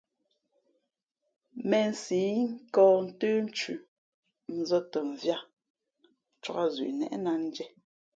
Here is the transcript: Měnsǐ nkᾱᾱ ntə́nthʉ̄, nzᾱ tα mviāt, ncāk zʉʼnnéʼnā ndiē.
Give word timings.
Měnsǐ 1.69 2.21
nkᾱᾱ 2.63 2.85
ntə́nthʉ̄, 3.07 3.77
nzᾱ 4.57 4.79
tα 4.91 4.99
mviāt, 5.09 5.43
ncāk 6.39 6.59
zʉʼnnéʼnā 6.75 7.31
ndiē. 7.45 7.67